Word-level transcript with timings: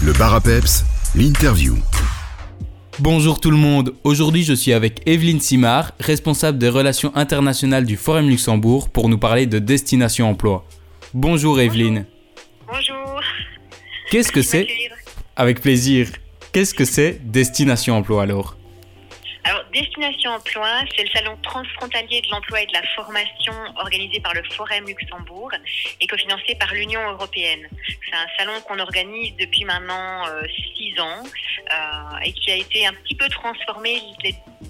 Le 0.00 0.12
bar 0.12 0.32
à 0.32 0.40
peps, 0.40 0.84
l'interview. 1.16 1.76
Bonjour 3.00 3.40
tout 3.40 3.50
le 3.50 3.56
monde, 3.56 3.94
aujourd'hui 4.04 4.44
je 4.44 4.52
suis 4.52 4.72
avec 4.72 5.02
Evelyne 5.06 5.40
Simard, 5.40 5.90
responsable 5.98 6.56
des 6.56 6.68
relations 6.68 7.10
internationales 7.16 7.84
du 7.84 7.96
Forum 7.96 8.28
Luxembourg 8.28 8.90
pour 8.90 9.08
nous 9.08 9.18
parler 9.18 9.46
de 9.46 9.58
destination 9.58 10.30
emploi. 10.30 10.64
Bonjour 11.14 11.58
Evelyne. 11.58 12.06
Bonjour. 12.68 13.20
Qu'est-ce 14.10 14.30
que 14.30 14.42
c'est 14.42 14.68
Avec 15.34 15.60
plaisir. 15.60 16.10
Qu'est-ce 16.52 16.74
que 16.74 16.84
c'est 16.84 17.20
destination 17.24 17.96
emploi 17.96 18.22
alors 18.22 18.38
alors, 18.38 18.57
Destination 19.72 20.32
Emploi, 20.32 20.68
c'est 20.96 21.04
le 21.04 21.10
salon 21.10 21.36
transfrontalier 21.42 22.22
de 22.22 22.28
l'emploi 22.30 22.62
et 22.62 22.66
de 22.66 22.72
la 22.72 22.82
formation 22.94 23.52
organisé 23.76 24.20
par 24.20 24.34
le 24.34 24.42
Forum 24.54 24.86
Luxembourg 24.86 25.50
et 26.00 26.06
cofinancé 26.06 26.54
par 26.58 26.72
l'Union 26.72 27.00
européenne. 27.10 27.68
C'est 27.86 28.16
un 28.16 28.26
salon 28.38 28.60
qu'on 28.66 28.78
organise 28.78 29.34
depuis 29.38 29.64
maintenant 29.64 30.26
euh, 30.28 30.42
six 30.76 30.98
ans 31.00 31.22
euh, 31.22 32.24
et 32.24 32.32
qui 32.32 32.50
a 32.50 32.56
été 32.56 32.86
un 32.86 32.92
petit 32.92 33.14
peu 33.14 33.28
transformé 33.28 34.00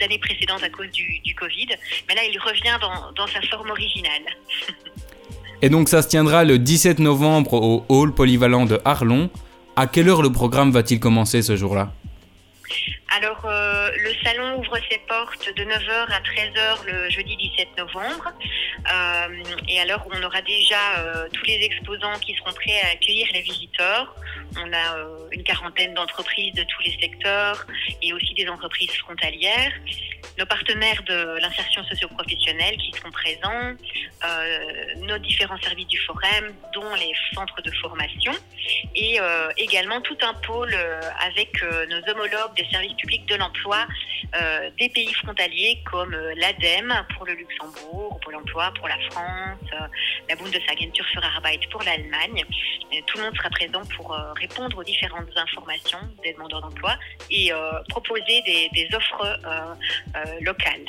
l'année 0.00 0.18
précédente 0.18 0.62
à 0.62 0.70
cause 0.70 0.90
du, 0.90 1.34
Covid. 1.34 1.68
Mais 2.08 2.14
là, 2.14 2.22
il 2.24 2.38
revient 2.38 2.78
dans, 2.80 3.12
dans 3.12 3.26
sa 3.26 3.42
forme 3.42 3.70
originale. 3.70 4.22
et 5.62 5.68
donc, 5.68 5.88
ça 5.88 6.00
se 6.00 6.08
tiendra 6.08 6.44
le 6.44 6.58
17 6.58 6.98
novembre 6.98 7.54
au 7.54 7.84
Hall 7.88 8.14
polyvalent 8.14 8.64
de 8.64 8.80
Arlon. 8.84 9.30
À 9.76 9.86
quelle 9.86 10.08
heure 10.08 10.22
le 10.22 10.32
programme 10.32 10.70
va-t-il 10.70 10.98
commencer 10.98 11.42
ce 11.42 11.56
jour-là? 11.56 11.92
Alors, 13.16 13.46
euh, 13.46 13.90
le 13.96 14.12
salon 14.22 14.58
ouvre 14.58 14.76
ses 14.90 14.98
portes 15.08 15.48
de 15.56 15.64
9h 15.64 16.06
à 16.12 16.20
13h 16.20 16.84
le 16.84 17.08
jeudi 17.08 17.34
17 17.34 17.68
novembre. 17.78 18.30
Euh, 18.92 19.42
et 19.68 19.80
alors, 19.80 20.06
on 20.12 20.22
aura 20.22 20.42
déjà 20.42 20.98
euh, 20.98 21.26
tous 21.32 21.44
les 21.46 21.58
exposants 21.62 22.18
qui 22.20 22.34
seront 22.34 22.52
prêts 22.52 22.78
à 22.82 22.88
accueillir 22.92 23.26
les 23.32 23.40
visiteurs. 23.40 24.14
On 24.58 24.70
a 24.70 24.98
une 25.32 25.42
quarantaine 25.44 25.94
d'entreprises 25.94 26.52
de 26.54 26.64
tous 26.64 26.82
les 26.82 26.96
secteurs 27.00 27.66
et 28.02 28.12
aussi 28.12 28.34
des 28.34 28.48
entreprises 28.48 28.92
frontalières. 28.98 29.72
Nos 30.38 30.46
partenaires 30.46 31.02
de 31.04 31.38
l'insertion 31.40 31.82
socio-professionnelle 31.84 32.76
qui 32.76 32.92
seront 32.92 33.10
présents, 33.10 33.74
nos 35.06 35.18
différents 35.18 35.58
services 35.60 35.86
du 35.86 35.98
Forum, 35.98 36.52
dont 36.74 36.94
les 36.94 37.12
centres 37.34 37.62
de 37.62 37.70
formation, 37.80 38.32
et 38.94 39.18
également 39.56 40.00
tout 40.02 40.18
un 40.22 40.34
pôle 40.34 40.74
avec 41.20 41.62
nos 41.62 42.12
homologues 42.12 42.54
des 42.56 42.66
services 42.70 42.94
public 42.94 43.24
de 43.26 43.36
l'emploi 43.36 43.86
euh, 44.34 44.70
des 44.78 44.88
pays 44.88 45.12
frontaliers 45.14 45.82
comme 45.90 46.12
euh, 46.12 46.34
l'ADEME 46.36 46.92
pour 47.16 47.26
le 47.26 47.34
Luxembourg, 47.34 48.18
pour 48.22 48.32
l'emploi 48.32 48.72
pour 48.78 48.88
la 48.88 48.98
France, 49.10 49.58
euh, 49.72 49.86
la 50.28 50.36
Bundesagentur 50.36 51.04
für 51.12 51.22
Arbeit 51.22 51.60
pour 51.70 51.82
l'Allemagne. 51.82 52.44
Tout 53.06 53.18
le 53.18 53.24
monde 53.24 53.36
sera 53.36 53.50
présent 53.50 53.82
pour 53.96 54.16
répondre 54.36 54.78
aux 54.78 54.84
différentes 54.84 55.28
informations 55.36 55.98
des 56.22 56.32
demandeurs 56.32 56.62
d'emploi 56.62 56.96
et 57.30 57.50
proposer 57.88 58.42
des, 58.46 58.68
des 58.72 58.88
offres 58.94 59.38
locales. 60.40 60.84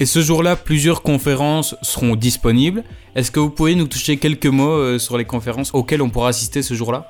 Et 0.00 0.06
ce 0.06 0.20
jour-là, 0.20 0.56
plusieurs 0.56 1.02
conférences 1.02 1.76
seront 1.82 2.16
disponibles. 2.16 2.82
Est-ce 3.14 3.30
que 3.30 3.40
vous 3.40 3.50
pouvez 3.50 3.74
nous 3.74 3.86
toucher 3.86 4.18
quelques 4.18 4.46
mots 4.46 4.98
sur 4.98 5.16
les 5.18 5.26
conférences 5.26 5.72
auxquelles 5.74 6.02
on 6.02 6.10
pourra 6.10 6.28
assister 6.30 6.62
ce 6.62 6.74
jour-là? 6.74 7.06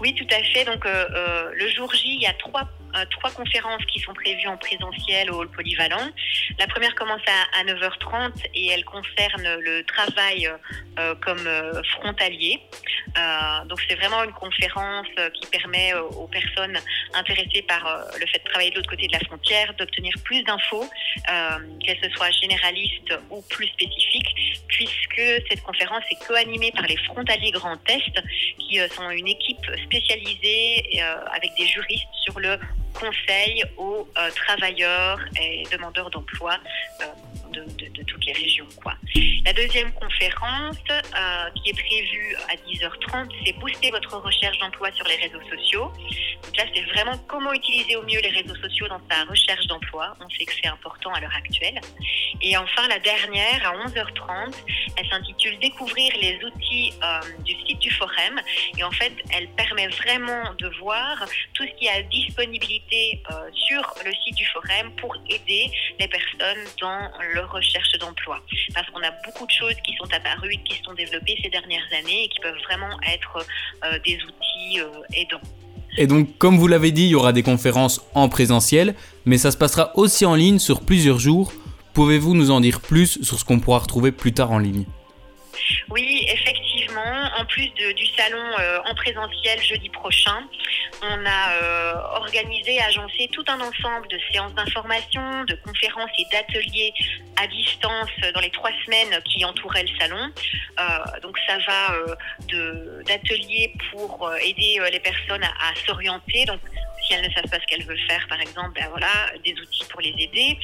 Oui, 0.00 0.14
tout 0.14 0.26
à 0.30 0.42
fait. 0.42 0.64
Donc, 0.64 0.84
euh, 0.84 1.06
euh, 1.14 1.50
le 1.54 1.68
jour 1.70 1.92
J, 1.94 2.14
il 2.14 2.22
y 2.22 2.26
a 2.26 2.34
trois, 2.34 2.68
trois 3.10 3.30
conférences 3.30 3.84
qui 3.86 4.00
sont 4.00 4.14
prévues 4.14 4.48
en 4.48 4.56
présentiel 4.56 5.30
au 5.30 5.40
hall 5.40 5.50
polyvalent. 5.50 6.10
La 6.58 6.66
première 6.66 6.94
commence 6.94 7.22
à, 7.26 7.64
9h30 7.64 8.32
et 8.54 8.68
elle 8.68 8.84
concerne 8.84 9.58
le 9.60 9.82
travail 9.84 10.48
comme 11.20 11.48
frontalier. 11.94 12.60
donc, 13.66 13.80
c'est 13.88 13.96
vraiment 13.96 14.22
une 14.24 14.32
conférence 14.32 15.06
qui 15.34 15.46
permet 15.50 15.92
aux 15.94 16.28
personnes 16.28 16.78
intéressées 17.14 17.62
par 17.62 18.06
le 18.18 18.26
fait 18.26 18.38
de 18.38 18.48
travailler 18.48 18.70
de 18.70 18.76
l'autre 18.76 18.90
côté 18.90 19.06
de 19.06 19.12
la 19.12 19.20
frontière 19.20 19.74
d'obtenir 19.74 20.12
plus 20.24 20.42
d'infos, 20.42 20.88
qu'elles 21.26 21.98
ce 22.02 22.10
soit 22.10 22.30
généralistes 22.30 23.14
ou 23.30 23.42
plus 23.42 23.66
spécifiques, 23.68 24.62
puisque 24.68 25.44
cette 25.48 25.62
conférence 25.62 26.04
est 26.10 26.26
co-animée 26.26 26.72
par 26.72 26.86
les 26.86 26.96
frontaliers 26.98 27.50
Grand 27.50 27.78
Est, 27.88 28.22
qui 28.58 28.78
sont 28.94 29.10
une 29.10 29.28
équipe 29.28 29.64
spécialisé 29.84 31.00
euh, 31.00 31.24
avec 31.34 31.52
des 31.58 31.66
juristes 31.66 32.06
sur 32.22 32.38
le 32.40 32.58
conseil 32.98 33.64
aux 33.76 34.08
euh, 34.18 34.30
travailleurs 34.30 35.20
et 35.40 35.64
demandeurs 35.70 36.10
d'emploi 36.10 36.58
euh, 37.56 37.88
de, 37.90 38.02
toutes 38.02 38.24
les 38.24 38.32
régions. 38.32 38.66
Quoi. 38.82 38.94
La 39.44 39.52
deuxième 39.52 39.92
conférence 39.92 40.76
qui 41.54 41.70
est 41.70 41.72
prévue 41.72 42.36
à 42.50 42.56
10h30, 42.56 43.30
c'est 43.44 43.52
booster 43.58 43.90
votre 43.90 44.16
recherche 44.18 44.58
d'emploi 44.58 44.90
sur 44.92 45.06
les 45.06 45.16
réseaux 45.16 45.42
sociaux. 45.48 45.92
Donc 46.42 46.56
là, 46.56 46.64
c'est 46.74 46.82
vraiment 46.82 47.16
comment 47.28 47.52
utiliser 47.52 47.96
au 47.96 48.02
mieux 48.02 48.20
les 48.20 48.28
réseaux 48.28 48.54
sociaux 48.56 48.88
dans 48.88 49.00
sa 49.10 49.24
recherche 49.24 49.66
d'emploi. 49.66 50.14
On 50.20 50.28
sait 50.30 50.44
que 50.44 50.52
c'est 50.62 50.68
important 50.68 51.12
à 51.12 51.20
l'heure 51.20 51.34
actuelle. 51.36 51.80
Et 52.42 52.56
enfin, 52.56 52.86
la 52.88 52.98
dernière, 52.98 53.66
à 53.66 53.86
11h30, 53.86 54.54
elle 54.96 55.08
s'intitule 55.08 55.58
Découvrir 55.58 56.12
les 56.20 56.38
outils 56.44 56.92
du 57.44 57.52
site 57.52 57.78
du 57.78 57.90
Forum. 57.90 58.40
Et 58.78 58.84
en 58.84 58.90
fait, 58.90 59.12
elle 59.32 59.48
permet 59.48 59.88
vraiment 59.88 60.54
de 60.58 60.68
voir 60.80 61.24
tout 61.54 61.64
ce 61.64 61.78
qui 61.78 61.88
a 61.88 62.02
disponibilité 62.02 63.22
euh, 63.30 63.50
sur 63.52 63.94
Pour 65.00 65.14
aider 65.28 65.70
les 65.98 66.08
personnes 66.08 66.64
dans 66.80 67.10
leur 67.34 67.50
recherche 67.52 67.92
d'emploi. 67.98 68.40
Parce 68.74 68.88
qu'on 68.90 69.02
a 69.02 69.10
beaucoup 69.24 69.46
de 69.46 69.50
choses 69.50 69.74
qui 69.84 69.94
sont 69.96 70.12
apparues, 70.12 70.56
qui 70.64 70.80
sont 70.82 70.94
développées 70.94 71.38
ces 71.42 71.50
dernières 71.50 71.86
années 71.98 72.24
et 72.24 72.28
qui 72.28 72.40
peuvent 72.40 72.58
vraiment 72.64 72.98
être 73.12 73.46
euh, 73.84 73.98
des 74.04 74.16
outils 74.16 74.80
euh, 74.80 75.14
aidants. 75.14 75.40
Et 75.98 76.06
donc, 76.06 76.36
comme 76.38 76.58
vous 76.58 76.66
l'avez 76.66 76.92
dit, 76.92 77.04
il 77.04 77.10
y 77.10 77.14
aura 77.14 77.32
des 77.32 77.42
conférences 77.42 78.02
en 78.14 78.28
présentiel, 78.28 78.94
mais 79.24 79.38
ça 79.38 79.50
se 79.50 79.56
passera 79.56 79.96
aussi 79.96 80.26
en 80.26 80.34
ligne 80.34 80.58
sur 80.58 80.80
plusieurs 80.80 81.18
jours. 81.18 81.52
Pouvez-vous 81.94 82.34
nous 82.34 82.50
en 82.50 82.60
dire 82.60 82.80
plus 82.80 83.22
sur 83.22 83.38
ce 83.38 83.44
qu'on 83.44 83.60
pourra 83.60 83.78
retrouver 83.78 84.12
plus 84.12 84.32
tard 84.32 84.52
en 84.52 84.58
ligne? 84.58 84.84
Oui, 85.90 86.26
effectivement 86.28 87.30
en 87.38 87.44
plus 87.44 87.68
du 87.70 88.06
salon 88.16 88.42
euh, 88.58 88.78
en 88.84 88.94
présentiel 88.94 89.60
jeudi 89.62 89.88
prochain, 89.90 90.42
on 91.02 91.26
a 91.26 91.52
euh, 91.52 91.94
organisé, 92.14 92.80
agencé 92.80 93.28
tout 93.32 93.44
un 93.48 93.60
ensemble 93.60 94.08
de 94.08 94.18
séances 94.32 94.54
d'information, 94.54 95.44
de 95.44 95.54
conférences 95.64 96.10
et 96.18 96.24
d'ateliers 96.32 96.92
à 97.36 97.46
distance 97.46 98.10
dans 98.34 98.40
les 98.40 98.50
trois 98.50 98.70
semaines 98.84 99.20
qui 99.24 99.44
entouraient 99.44 99.84
le 99.84 99.98
salon. 99.98 100.30
Euh, 100.80 101.20
donc 101.22 101.38
ça 101.46 101.58
va 101.66 101.94
d'ateliers 103.04 103.72
pour 103.90 104.30
aider 104.40 104.80
les 104.90 105.00
personnes 105.00 105.44
à, 105.44 105.74
s'orienter. 105.86 106.46
Si 107.06 107.14
elles 107.14 107.26
ne 107.26 107.32
savent 107.32 107.48
pas 107.50 107.58
ce 107.60 107.66
qu'elles 107.66 107.84
veulent 107.84 108.06
faire, 108.08 108.26
par 108.28 108.40
exemple, 108.40 108.72
ben 108.74 108.88
voilà, 108.90 109.32
des 109.44 109.52
outils 109.52 109.84
pour 109.90 110.00
les 110.00 110.14
aider. 110.18 110.58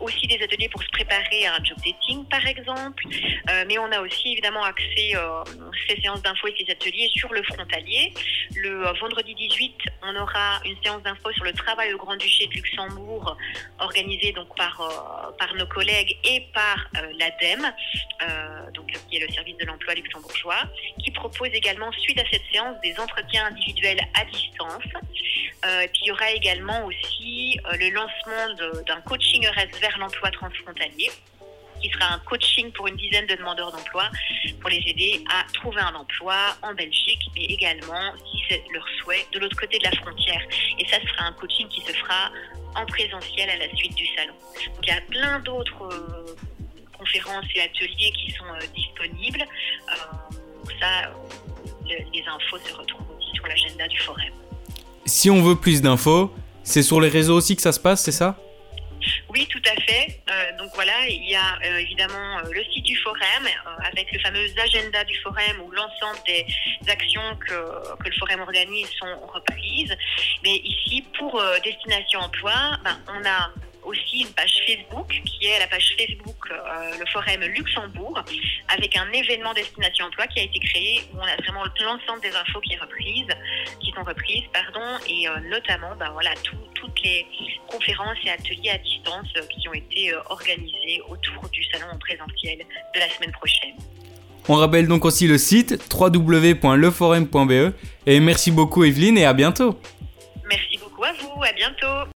Aussi 0.00 0.26
des 0.26 0.42
ateliers 0.42 0.68
pour 0.68 0.82
se 0.82 0.88
préparer 0.90 1.46
à 1.46 1.56
un 1.56 1.64
job 1.64 1.76
dating, 1.84 2.24
par 2.26 2.46
exemple. 2.46 3.04
Euh, 3.50 3.64
mais 3.66 3.78
on 3.78 3.90
a 3.90 4.00
aussi 4.00 4.32
évidemment 4.32 4.62
accès 4.62 5.14
euh, 5.14 5.44
ces 5.88 6.00
séances 6.00 6.22
d'infos 6.22 6.48
et 6.48 6.54
ces 6.58 6.72
ateliers 6.72 7.08
sur 7.14 7.32
le 7.32 7.42
frontalier. 7.42 8.12
Le 8.54 8.86
euh, 8.86 8.92
vendredi 9.00 9.34
18, 9.34 9.74
on 10.02 10.16
aura 10.16 10.60
une 10.64 10.76
séance 10.82 11.02
d'infos 11.02 11.32
sur 11.32 11.44
le 11.44 11.52
travail 11.52 11.92
au 11.94 11.98
Grand-Duché 11.98 12.46
de 12.46 12.54
Luxembourg, 12.54 13.36
organisée 13.78 14.32
donc 14.32 14.54
par, 14.56 14.80
euh, 14.80 15.32
par 15.38 15.54
nos 15.54 15.66
collègues 15.66 16.16
et 16.24 16.46
par 16.54 16.88
l'ADEME, 17.18 17.72
donc 18.74 18.86
qui 19.08 19.16
est 19.16 19.26
le 19.26 19.32
service 19.32 19.56
de 19.56 19.64
l'emploi 19.64 19.94
luxembourgeois, 19.94 20.62
qui 21.02 21.10
propose 21.10 21.48
également, 21.52 21.90
suite 21.92 22.18
à 22.18 22.24
cette 22.30 22.42
séance, 22.52 22.76
des 22.82 22.98
entretiens 22.98 23.46
individuels 23.46 24.00
à 24.14 24.24
distance. 24.24 24.82
Euh, 25.88 25.98
il 26.02 26.06
y 26.06 26.12
aura 26.12 26.30
également 26.32 26.84
aussi 26.86 27.58
euh, 27.66 27.76
le 27.76 27.90
lancement 27.90 28.82
d'un 28.86 29.00
coaching 29.02 29.44
ERS 29.44 29.78
vers 29.80 29.98
l'emploi 29.98 30.30
transfrontalier 30.30 31.10
qui 31.80 31.88
sera 31.90 32.14
un 32.14 32.18
coaching 32.20 32.72
pour 32.72 32.88
une 32.88 32.96
dizaine 32.96 33.26
de 33.26 33.36
demandeurs 33.36 33.70
d'emploi 33.70 34.10
pour 34.60 34.68
les 34.68 34.82
aider 34.84 35.22
à 35.30 35.44
trouver 35.52 35.80
un 35.80 35.94
emploi 35.94 36.56
en 36.62 36.74
Belgique, 36.74 37.20
mais 37.36 37.44
également, 37.44 38.14
si 38.32 38.42
c'est 38.48 38.64
leur 38.72 38.84
souhait, 39.00 39.24
de 39.32 39.38
l'autre 39.38 39.56
côté 39.56 39.78
de 39.78 39.84
la 39.84 39.92
frontière. 39.92 40.42
Et 40.76 40.84
ça 40.88 41.00
sera 41.00 41.26
un 41.26 41.32
coaching 41.34 41.68
qui 41.68 41.80
se 41.82 41.92
fera 41.92 42.32
en 42.74 42.84
présentiel 42.84 43.48
à 43.50 43.56
la 43.58 43.76
suite 43.76 43.94
du 43.94 44.08
salon. 44.08 44.34
Donc 44.74 44.80
il 44.82 44.88
y 44.88 44.90
a 44.90 45.00
plein 45.02 45.38
d'autres 45.38 45.84
euh, 45.84 46.36
conférences 46.98 47.46
et 47.54 47.60
ateliers 47.60 48.10
qui 48.10 48.32
sont 48.32 48.44
disponibles. 48.74 49.44
ça, 50.80 51.12
les 51.86 52.24
infos 52.26 52.58
se 52.58 52.74
retrouvent 52.74 53.16
aussi 53.16 53.30
sur 53.34 53.46
l'agenda 53.46 53.86
du 53.86 53.98
forum. 54.00 54.47
Si 55.08 55.30
on 55.30 55.42
veut 55.42 55.56
plus 55.56 55.80
d'infos, 55.80 56.30
c'est 56.62 56.82
sur 56.82 57.00
les 57.00 57.08
réseaux 57.08 57.34
aussi 57.34 57.56
que 57.56 57.62
ça 57.62 57.72
se 57.72 57.80
passe, 57.80 58.02
c'est 58.02 58.12
ça? 58.12 58.36
Oui, 59.30 59.48
tout 59.50 59.62
à 59.64 59.80
fait. 59.80 60.20
Euh, 60.28 60.58
donc 60.58 60.70
voilà, 60.74 61.08
il 61.08 61.30
y 61.30 61.34
a 61.34 61.58
euh, 61.64 61.78
évidemment 61.78 62.38
euh, 62.38 62.50
le 62.52 62.62
site 62.64 62.84
du 62.84 62.94
Forum 62.96 63.48
avec 63.90 64.12
le 64.12 64.18
fameux 64.18 64.44
agenda 64.62 65.02
du 65.04 65.16
Forum 65.20 65.62
où 65.64 65.70
l'ensemble 65.70 66.18
des 66.26 66.44
actions 66.90 67.22
que, 67.40 67.54
que, 68.02 68.08
le 68.08 68.14
Forum 68.18 68.40
organise 68.40 68.90
sont 68.98 69.26
reprises. 69.32 69.96
Mais 70.44 70.56
ici, 70.56 71.02
pour 71.18 71.42
Destination 71.64 72.20
Emploi, 72.20 72.52
ben, 72.84 72.98
on 73.08 73.24
a 73.26 73.50
aussi 73.88 74.20
une 74.22 74.32
page 74.34 74.54
Facebook 74.66 75.20
qui 75.24 75.46
est 75.46 75.58
la 75.58 75.66
page 75.66 75.94
Facebook 75.98 76.36
le 76.98 77.06
Forum 77.06 77.40
Luxembourg 77.56 78.22
avec 78.68 78.96
un 78.96 79.10
événement 79.12 79.54
destination 79.54 80.06
emploi 80.06 80.26
qui 80.26 80.40
a 80.40 80.42
été 80.42 80.58
créé 80.60 81.02
où 81.12 81.18
on 81.18 81.22
a 81.22 81.36
vraiment 81.42 81.64
l'ensemble 81.80 82.20
des 82.22 82.34
infos 82.34 82.60
qui 82.60 82.74
est 82.74 82.78
reprise, 82.78 83.26
qui 83.80 83.92
sont 83.92 84.02
reprises, 84.02 84.44
pardon, 84.52 84.86
et 85.08 85.26
notamment 85.48 85.94
ben 85.98 86.10
voilà 86.12 86.30
toutes 86.42 87.02
les 87.02 87.26
conférences 87.68 88.18
et 88.24 88.30
ateliers 88.30 88.70
à 88.70 88.78
distance 88.78 89.28
qui 89.48 89.68
ont 89.68 89.74
été 89.74 90.14
organisés 90.30 91.00
autour 91.08 91.48
du 91.50 91.64
salon 91.64 91.86
en 91.92 91.98
présentiel 91.98 92.58
de 92.58 93.00
la 93.00 93.08
semaine 93.08 93.32
prochaine. 93.32 93.74
On 94.50 94.54
rappelle 94.54 94.88
donc 94.88 95.04
aussi 95.04 95.26
le 95.26 95.36
site 95.36 95.78
www.leforum.be 95.92 97.74
et 98.06 98.20
merci 98.20 98.50
beaucoup 98.50 98.82
Evelyne 98.82 99.18
et 99.18 99.26
à 99.26 99.34
bientôt. 99.34 99.78
Merci 100.48 100.78
beaucoup 100.78 101.04
à 101.04 101.12
vous, 101.12 101.42
à 101.42 101.52
bientôt. 101.52 102.06